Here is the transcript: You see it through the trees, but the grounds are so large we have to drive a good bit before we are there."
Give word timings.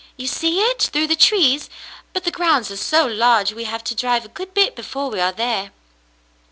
You 0.17 0.25
see 0.25 0.61
it 0.61 0.81
through 0.81 1.05
the 1.05 1.15
trees, 1.15 1.69
but 2.11 2.23
the 2.23 2.31
grounds 2.31 2.71
are 2.71 2.75
so 2.75 3.05
large 3.05 3.53
we 3.53 3.65
have 3.65 3.83
to 3.83 3.93
drive 3.93 4.25
a 4.25 4.29
good 4.29 4.51
bit 4.55 4.75
before 4.75 5.11
we 5.11 5.19
are 5.19 5.31
there." 5.31 5.71